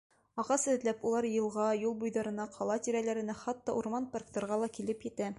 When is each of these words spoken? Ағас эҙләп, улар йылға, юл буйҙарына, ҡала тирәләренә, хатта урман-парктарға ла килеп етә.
Ағас 0.43 0.63
эҙләп, 0.69 1.01
улар 1.09 1.25
йылға, 1.31 1.65
юл 1.79 1.93
буйҙарына, 2.03 2.47
ҡала 2.55 2.77
тирәләренә, 2.87 3.35
хатта 3.43 3.75
урман-парктарға 3.83 4.57
ла 4.63 4.71
килеп 4.79 5.07
етә. 5.09 5.29